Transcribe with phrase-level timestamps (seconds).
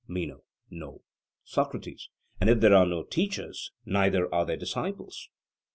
[0.07, 0.41] MENO:
[0.71, 1.03] No.
[1.43, 2.09] SOCRATES:
[2.39, 5.29] And if there are no teachers, neither are there disciples?